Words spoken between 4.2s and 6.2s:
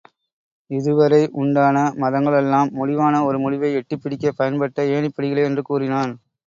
பயன்பட்ட ஏணிப்படிகளே என்று கூறினான்.